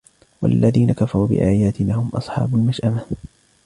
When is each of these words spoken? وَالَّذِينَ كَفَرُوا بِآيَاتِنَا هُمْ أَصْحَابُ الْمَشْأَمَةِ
وَالَّذِينَ 0.41 0.91
كَفَرُوا 0.93 1.27
بِآيَاتِنَا 1.27 1.93
هُمْ 1.95 2.09
أَصْحَابُ 2.13 2.55
الْمَشْأَمَةِ 2.55 3.05